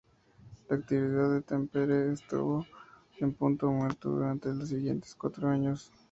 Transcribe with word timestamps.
La 0.67 0.77
actividad 0.77 1.29
del 1.31 1.43
Tampere 1.43 2.11
estuvo 2.11 2.65
en 3.19 3.35
punto 3.35 3.69
muerto 3.69 4.09
durante 4.09 4.49
los 4.51 4.67
siguientes 4.69 5.13
cuatro 5.13 5.47
años. 5.47 5.91